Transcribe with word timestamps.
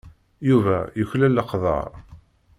Yuba 0.49 0.77
yuklal 0.99 1.33
leqder. 1.35 1.85